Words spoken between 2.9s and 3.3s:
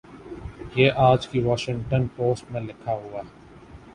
ہوا